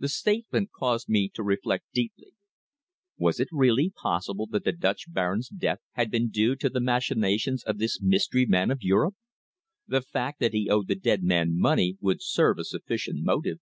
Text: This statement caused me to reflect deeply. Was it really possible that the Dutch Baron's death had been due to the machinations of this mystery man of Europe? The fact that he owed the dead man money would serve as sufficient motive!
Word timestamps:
This 0.00 0.16
statement 0.16 0.72
caused 0.72 1.08
me 1.08 1.28
to 1.34 1.42
reflect 1.44 1.84
deeply. 1.94 2.32
Was 3.16 3.38
it 3.38 3.46
really 3.52 3.90
possible 3.94 4.48
that 4.48 4.64
the 4.64 4.72
Dutch 4.72 5.04
Baron's 5.06 5.48
death 5.48 5.78
had 5.92 6.10
been 6.10 6.30
due 6.30 6.56
to 6.56 6.68
the 6.68 6.80
machinations 6.80 7.62
of 7.62 7.78
this 7.78 8.00
mystery 8.02 8.44
man 8.44 8.72
of 8.72 8.82
Europe? 8.82 9.14
The 9.86 10.02
fact 10.02 10.40
that 10.40 10.52
he 10.52 10.68
owed 10.68 10.88
the 10.88 10.96
dead 10.96 11.22
man 11.22 11.56
money 11.56 11.96
would 12.00 12.24
serve 12.24 12.58
as 12.58 12.70
sufficient 12.70 13.22
motive! 13.22 13.60